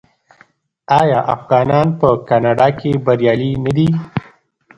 [1.01, 3.87] آیا افغانان په کاناډا کې بریالي نه دي؟